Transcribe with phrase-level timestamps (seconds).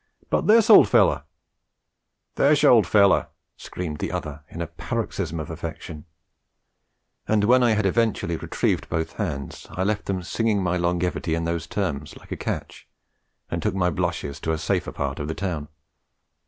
[0.31, 1.25] But this ol' feller'
[2.35, 6.05] 'Thish ol' feller!' screamed the other, in a paroxysm of affection;
[7.27, 11.43] and when I had eventually retrieved both hands I left them singing my longevity in
[11.45, 12.87] those terms, like a catch,
[13.51, 15.67] and took my blushes to a safer part of the town.